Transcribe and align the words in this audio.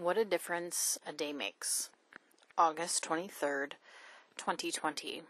What 0.00 0.16
a 0.16 0.24
difference 0.24 0.96
a 1.04 1.12
day 1.12 1.32
makes. 1.32 1.90
August 2.56 3.02
23rd, 3.02 3.72
2020. 4.36 5.22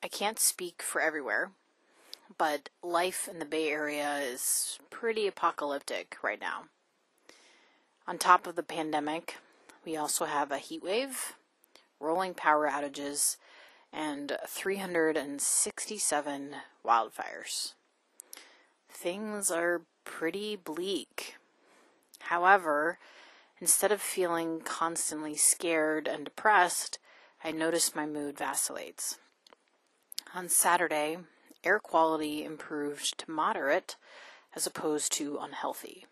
I 0.00 0.06
can't 0.06 0.38
speak 0.38 0.82
for 0.82 1.00
everywhere, 1.00 1.50
but 2.36 2.68
life 2.80 3.28
in 3.28 3.40
the 3.40 3.44
Bay 3.44 3.70
Area 3.70 4.18
is 4.18 4.78
pretty 4.88 5.26
apocalyptic 5.26 6.16
right 6.22 6.40
now. 6.40 6.66
On 8.06 8.18
top 8.18 8.46
of 8.46 8.54
the 8.54 8.62
pandemic, 8.62 9.38
we 9.84 9.96
also 9.96 10.26
have 10.26 10.52
a 10.52 10.58
heat 10.58 10.84
wave, 10.84 11.34
rolling 11.98 12.34
power 12.34 12.70
outages, 12.70 13.36
and 13.92 14.36
367 14.46 16.54
wildfires. 16.86 17.72
Things 18.88 19.50
are 19.50 19.82
pretty 20.04 20.54
bleak. 20.54 21.37
However, 22.20 22.98
instead 23.60 23.92
of 23.92 24.00
feeling 24.00 24.60
constantly 24.60 25.36
scared 25.36 26.06
and 26.06 26.24
depressed, 26.24 26.98
I 27.42 27.50
notice 27.52 27.94
my 27.94 28.06
mood 28.06 28.36
vacillates. 28.36 29.18
On 30.34 30.48
Saturday, 30.48 31.18
air 31.64 31.78
quality 31.78 32.44
improved 32.44 33.18
to 33.18 33.30
moderate 33.30 33.96
as 34.54 34.66
opposed 34.66 35.12
to 35.12 35.38
unhealthy. 35.40 36.06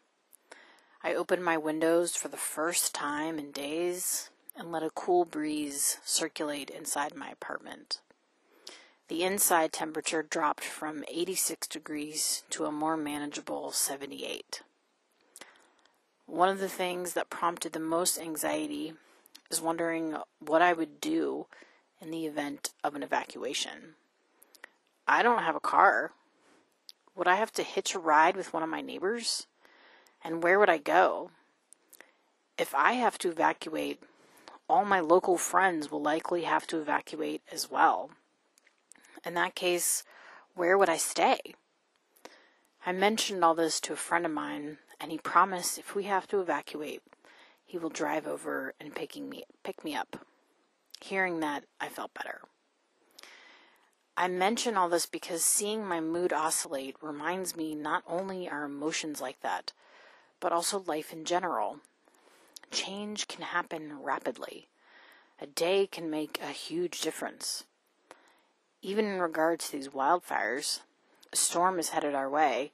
I 1.02 1.14
opened 1.14 1.44
my 1.44 1.56
windows 1.56 2.16
for 2.16 2.28
the 2.28 2.36
first 2.36 2.94
time 2.94 3.38
in 3.38 3.52
days 3.52 4.30
and 4.56 4.72
let 4.72 4.82
a 4.82 4.90
cool 4.90 5.24
breeze 5.24 5.98
circulate 6.04 6.70
inside 6.70 7.14
my 7.14 7.28
apartment. 7.28 8.00
The 9.08 9.22
inside 9.22 9.72
temperature 9.72 10.22
dropped 10.22 10.64
from 10.64 11.04
86 11.06 11.68
degrees 11.68 12.42
to 12.50 12.64
a 12.64 12.72
more 12.72 12.96
manageable 12.96 13.70
78. 13.70 14.62
One 16.26 16.48
of 16.48 16.58
the 16.58 16.68
things 16.68 17.12
that 17.12 17.30
prompted 17.30 17.72
the 17.72 17.80
most 17.80 18.18
anxiety 18.18 18.94
is 19.50 19.60
wondering 19.60 20.16
what 20.40 20.60
I 20.60 20.72
would 20.72 21.00
do 21.00 21.46
in 22.00 22.10
the 22.10 22.26
event 22.26 22.70
of 22.82 22.94
an 22.94 23.02
evacuation. 23.02 23.94
I 25.06 25.22
don't 25.22 25.44
have 25.44 25.54
a 25.54 25.60
car. 25.60 26.12
Would 27.14 27.28
I 27.28 27.36
have 27.36 27.52
to 27.52 27.62
hitch 27.62 27.94
a 27.94 28.00
ride 28.00 28.36
with 28.36 28.52
one 28.52 28.64
of 28.64 28.68
my 28.68 28.80
neighbors? 28.80 29.46
And 30.22 30.42
where 30.42 30.58
would 30.58 30.68
I 30.68 30.78
go? 30.78 31.30
If 32.58 32.74
I 32.74 32.94
have 32.94 33.18
to 33.18 33.30
evacuate, 33.30 34.02
all 34.68 34.84
my 34.84 34.98
local 34.98 35.38
friends 35.38 35.90
will 35.90 36.02
likely 36.02 36.42
have 36.42 36.66
to 36.68 36.80
evacuate 36.80 37.42
as 37.52 37.70
well. 37.70 38.10
In 39.24 39.34
that 39.34 39.54
case, 39.54 40.02
where 40.54 40.76
would 40.76 40.88
I 40.88 40.96
stay? 40.96 41.38
I 42.84 42.92
mentioned 42.92 43.44
all 43.44 43.54
this 43.54 43.80
to 43.80 43.92
a 43.92 43.96
friend 43.96 44.26
of 44.26 44.32
mine 44.32 44.78
and 45.00 45.10
he 45.10 45.18
promised 45.18 45.78
if 45.78 45.94
we 45.94 46.04
have 46.04 46.26
to 46.28 46.40
evacuate, 46.40 47.02
he 47.64 47.78
will 47.78 47.90
drive 47.90 48.26
over 48.26 48.74
and 48.80 48.94
picking 48.94 49.28
me 49.28 49.44
pick 49.62 49.84
me 49.84 49.94
up. 49.94 50.24
Hearing 51.00 51.40
that, 51.40 51.64
I 51.80 51.88
felt 51.88 52.14
better. 52.14 52.40
I 54.16 54.28
mention 54.28 54.76
all 54.76 54.88
this 54.88 55.04
because 55.04 55.44
seeing 55.44 55.86
my 55.86 56.00
mood 56.00 56.32
oscillate 56.32 56.96
reminds 57.02 57.54
me 57.54 57.74
not 57.74 58.02
only 58.06 58.48
are 58.48 58.64
emotions 58.64 59.20
like 59.20 59.40
that, 59.42 59.72
but 60.40 60.52
also 60.52 60.82
life 60.86 61.12
in 61.12 61.26
general. 61.26 61.80
Change 62.70 63.28
can 63.28 63.42
happen 63.42 64.02
rapidly. 64.02 64.68
A 65.38 65.46
day 65.46 65.86
can 65.86 66.08
make 66.08 66.40
a 66.42 66.52
huge 66.52 67.02
difference. 67.02 67.64
Even 68.80 69.04
in 69.04 69.20
regard 69.20 69.60
to 69.60 69.72
these 69.72 69.88
wildfires, 69.88 70.80
a 71.32 71.36
storm 71.36 71.78
is 71.78 71.90
headed 71.90 72.14
our 72.14 72.30
way, 72.30 72.72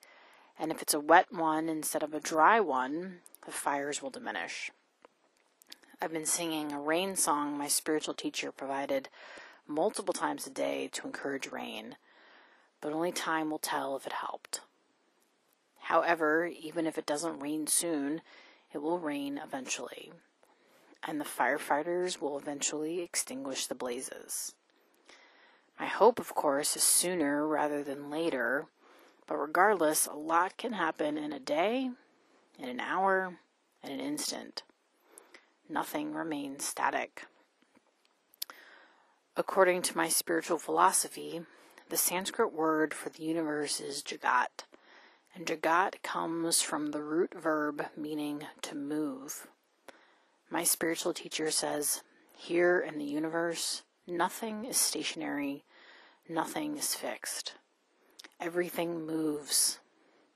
and 0.59 0.71
if 0.71 0.83
it's 0.83 0.95
a 0.95 1.01
wet 1.01 1.33
one 1.33 1.69
instead 1.69 2.03
of 2.03 2.15
a 2.15 2.21
dry 2.21 2.61
one, 2.61 3.19
the 3.45 3.53
fires 3.53 4.03
will 4.03 4.11
diminish. 4.11 4.71
I've 6.01 6.13
been 6.13 6.27
singing 6.27 6.73
a 6.73 6.81
rain 6.81 7.17
song 7.17 7.57
my 7.57 7.69
spiritual 7.69 8.15
teacher 8.15 8.51
provided 8.53 9.09
multiple 9.67 10.15
times 10.15 10.47
a 10.47 10.51
day 10.51 10.89
to 10.93 11.07
encourage 11.07 11.53
rain, 11.53 11.97
but 12.81 12.93
only 12.93 13.13
time 13.13 13.51
will 13.51 13.59
tell 13.59 13.97
if 13.97 14.07
it 14.07 14.13
helped. 14.13 14.61
However, 15.83 16.47
even 16.47 16.87
if 16.87 16.99
it 16.99 17.07
doesn't 17.07 17.41
rain 17.41 17.67
soon, 17.67 18.23
it 18.73 18.79
will 18.79 18.99
rain 18.99 19.41
eventually, 19.43 20.13
and 21.07 21.21
the 21.21 21.25
firefighters 21.25 22.21
will 22.21 22.39
eventually 22.39 23.01
extinguish 23.01 23.67
the 23.67 23.75
blazes. 23.75 24.55
My 25.79 25.87
hope, 25.87 26.19
of 26.19 26.35
course, 26.35 26.77
is 26.77 26.83
sooner 26.83 27.47
rather 27.47 27.83
than 27.83 28.11
later 28.11 28.67
but 29.27 29.37
regardless, 29.37 30.07
a 30.07 30.15
lot 30.15 30.57
can 30.57 30.73
happen 30.73 31.17
in 31.17 31.33
a 31.33 31.41
day, 31.41 31.91
in 32.59 32.69
an 32.69 32.81
hour, 32.81 33.39
in 33.83 33.93
an 33.93 34.01
instant. 34.01 34.63
Nothing 35.69 36.13
remains 36.13 36.65
static. 36.65 37.25
According 39.37 39.83
to 39.83 39.97
my 39.97 40.09
spiritual 40.09 40.59
philosophy, 40.59 41.43
the 41.89 41.97
Sanskrit 41.97 42.53
word 42.53 42.93
for 42.93 43.09
the 43.09 43.23
universe 43.23 43.81
is 43.81 44.03
Jagat, 44.03 44.65
and 45.35 45.47
Jagat 45.47 46.03
comes 46.03 46.61
from 46.61 46.91
the 46.91 47.03
root 47.03 47.35
verb 47.35 47.87
meaning 47.97 48.45
to 48.63 48.75
move. 48.75 49.47
My 50.51 50.65
spiritual 50.65 51.15
teacher 51.15 51.51
says, 51.51 52.03
here 52.37 52.79
in 52.79 52.99
the 52.99 53.05
universe, 53.07 53.83
nothing 54.07 54.65
is 54.67 54.77
stationary, 54.77 55.65
nothing 56.29 56.77
is 56.77 56.95
fixed. 56.95 57.55
Everything 58.45 59.07
moves. 59.07 59.79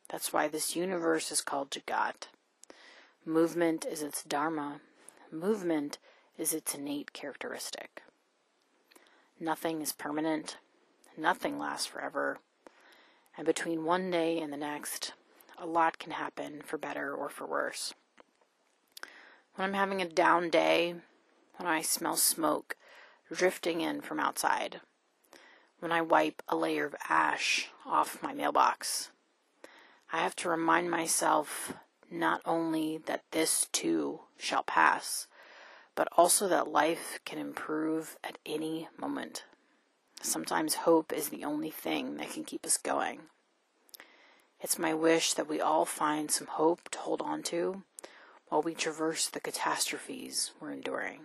That's 0.08 0.32
why 0.32 0.46
this 0.46 0.76
universe 0.76 1.32
is 1.32 1.40
called 1.40 1.72
Jagat. 1.72 2.28
Movement 3.24 3.84
is 3.84 4.00
its 4.00 4.22
dharma. 4.22 4.80
Movement 5.32 5.98
is 6.38 6.54
its 6.54 6.72
innate 6.72 7.12
characteristic. 7.12 8.02
Nothing 9.40 9.82
is 9.82 9.92
permanent. 9.92 10.56
Nothing 11.16 11.58
lasts 11.58 11.86
forever. 11.86 12.38
And 13.36 13.44
between 13.44 13.84
one 13.84 14.08
day 14.12 14.38
and 14.38 14.52
the 14.52 14.56
next, 14.56 15.12
a 15.58 15.66
lot 15.66 15.98
can 15.98 16.12
happen 16.12 16.62
for 16.64 16.78
better 16.78 17.12
or 17.12 17.28
for 17.28 17.44
worse. 17.44 17.92
When 19.56 19.66
I'm 19.66 19.74
having 19.74 20.00
a 20.00 20.08
down 20.08 20.48
day, 20.48 20.94
when 21.56 21.66
I 21.66 21.82
smell 21.82 22.16
smoke 22.16 22.76
drifting 23.32 23.80
in 23.80 24.00
from 24.00 24.20
outside, 24.20 24.80
when 25.80 25.92
I 25.92 26.00
wipe 26.00 26.42
a 26.48 26.56
layer 26.56 26.86
of 26.86 26.94
ash 27.08 27.68
off 27.84 28.22
my 28.22 28.32
mailbox. 28.32 29.10
I 30.12 30.18
have 30.18 30.36
to 30.36 30.48
remind 30.48 30.90
myself 30.90 31.74
not 32.10 32.40
only 32.44 32.98
that 33.06 33.24
this 33.32 33.66
too 33.72 34.20
shall 34.38 34.62
pass, 34.62 35.26
but 35.94 36.08
also 36.16 36.46
that 36.48 36.68
life 36.68 37.18
can 37.24 37.38
improve 37.38 38.16
at 38.22 38.38
any 38.46 38.88
moment. 38.98 39.44
Sometimes 40.22 40.74
hope 40.74 41.12
is 41.12 41.28
the 41.28 41.44
only 41.44 41.70
thing 41.70 42.16
that 42.16 42.30
can 42.30 42.44
keep 42.44 42.64
us 42.64 42.76
going. 42.76 43.20
It's 44.60 44.78
my 44.78 44.94
wish 44.94 45.34
that 45.34 45.48
we 45.48 45.60
all 45.60 45.84
find 45.84 46.30
some 46.30 46.46
hope 46.46 46.88
to 46.90 46.98
hold 46.98 47.20
on 47.20 47.42
to 47.44 47.82
while 48.48 48.62
we 48.62 48.74
traverse 48.74 49.28
the 49.28 49.40
catastrophes 49.40 50.52
we're 50.60 50.72
enduring. 50.72 51.20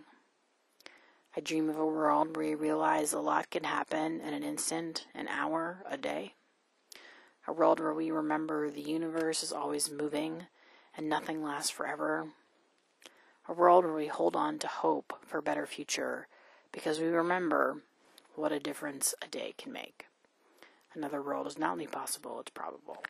I 1.34 1.40
dream 1.40 1.70
of 1.70 1.78
a 1.78 1.86
world 1.86 2.36
where 2.36 2.46
you 2.46 2.58
realize 2.58 3.14
a 3.14 3.20
lot 3.22 3.50
can 3.50 3.64
happen 3.64 4.20
in 4.20 4.34
an 4.34 4.44
instant, 4.44 5.08
an 5.16 5.30
hour, 5.30 5.82
a 5.90 5.96
day. 5.96 6.34
A 7.48 7.54
world 7.54 7.80
where 7.80 7.94
we 7.94 8.12
remember 8.12 8.70
the 8.70 8.82
universe 8.82 9.42
is 9.42 9.54
always 9.54 9.90
moving 9.90 10.48
and 10.98 11.08
nothing 11.08 11.42
lasts 11.42 11.70
forever. 11.70 12.28
A 13.48 13.54
world 13.54 13.86
where 13.86 13.94
we 13.94 14.08
hold 14.08 14.36
on 14.36 14.60
to 14.60 14.68
hope 14.68 15.14
for 15.26 15.38
a 15.38 15.42
better 15.42 15.66
future 15.66 16.28
because 16.74 17.00
we 17.00 17.08
remember 17.08 17.78
what 18.36 18.52
a 18.52 18.60
difference 18.60 19.16
a 19.22 19.28
day 19.30 19.54
can 19.58 19.72
make. 19.72 20.08
Another 20.94 21.22
world 21.22 21.48
is 21.48 21.58
not 21.58 21.72
only 21.72 21.88
possible, 21.88 22.42
it's 22.42 22.52
probable. 22.52 23.04